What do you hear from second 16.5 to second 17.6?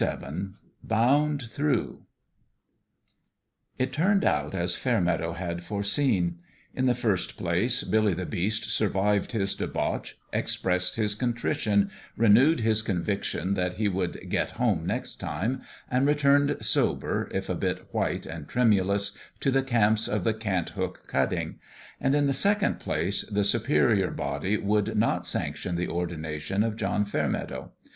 sober, if a